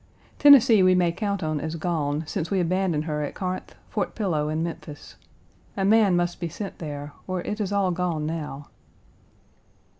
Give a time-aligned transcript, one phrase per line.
[0.39, 4.49] Tennessee we may count on as gone, since we abandoned her at Corinth, Fort Pillow,
[4.49, 5.15] and Memphis.
[5.77, 8.65] A man must be sent there, or it is all gone now.